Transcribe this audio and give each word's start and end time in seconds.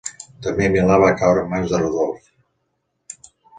També 0.45 0.69
Milà 0.75 0.95
va 1.03 1.11
caure 1.19 1.45
en 1.45 1.53
mans 1.53 1.75
de 1.75 1.83
Rodolf. 1.83 2.35